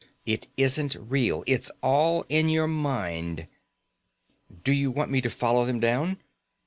It 0.25 0.47
isn't 0.57 0.95
real. 0.95 1.43
It's 1.45 1.69
all 1.83 2.25
in 2.27 2.49
your 2.49 2.67
mind. 2.67 3.45
"Do 4.63 4.73
you 4.73 4.89
want 4.89 5.11
me 5.11 5.21
to 5.21 5.29
follow 5.29 5.63
them 5.63 5.79
down?" 5.79 6.17